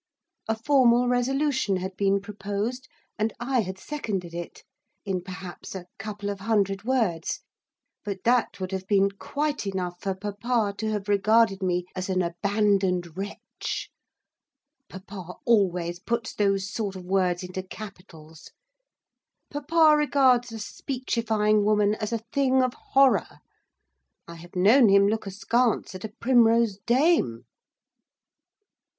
[0.47, 2.87] A formal resolution had been proposed,
[3.19, 4.63] and I had seconded it,
[5.05, 7.41] in perhaps a couple of hundred words;
[8.03, 12.23] but that would have been quite enough for papa to have regarded me as an
[12.23, 13.91] Abandoned Wretch,
[14.89, 18.49] papa always puts those sort of words into capitals.
[19.51, 23.37] Papa regards a speechifying woman as a thing of horror,
[24.27, 27.43] I have known him look askance at a Primrose Dame.